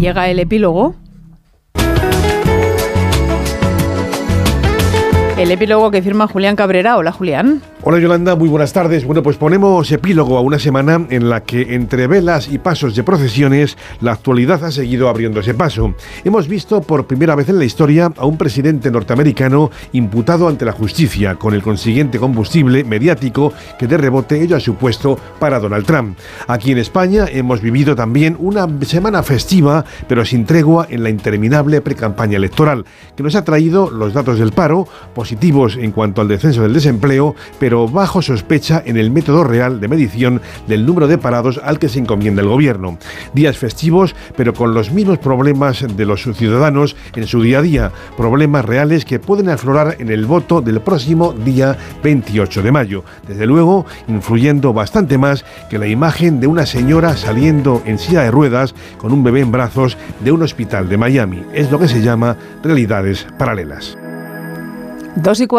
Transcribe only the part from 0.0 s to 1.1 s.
llega el epílogo.